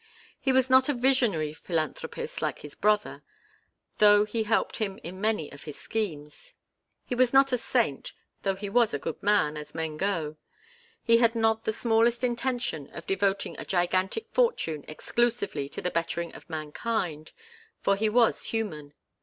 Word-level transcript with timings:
He 0.39 0.51
was 0.51 0.67
not 0.67 0.89
a 0.89 0.95
visionary 0.95 1.53
philanthropist 1.53 2.41
like 2.41 2.57
his 2.65 2.73
brother, 2.73 3.21
though 3.99 4.25
he 4.25 4.45
helped 4.45 4.77
him 4.77 4.99
in 5.03 5.21
many 5.21 5.51
of 5.51 5.65
his 5.65 5.79
schemes. 5.79 6.55
He 7.05 7.13
was 7.13 7.33
not 7.33 7.51
a 7.51 7.57
saint, 7.59 8.11
though 8.41 8.55
he 8.55 8.67
was 8.67 8.95
a 8.95 8.97
good 8.97 9.21
man, 9.21 9.57
as 9.57 9.75
men 9.75 9.97
go. 9.97 10.37
He 11.03 11.17
had 11.17 11.35
not 11.35 11.65
the 11.65 11.71
smallest 11.71 12.23
intention 12.23 12.87
of 12.89 13.05
devoting 13.05 13.55
a 13.59 13.63
gigantic 13.65 14.27
fortune 14.31 14.85
exclusively 14.87 15.69
to 15.69 15.83
the 15.83 15.91
bettering 15.91 16.33
of 16.33 16.49
mankind, 16.49 17.31
for 17.79 17.95
he 17.95 18.09
was 18.09 18.45
human. 18.45 18.95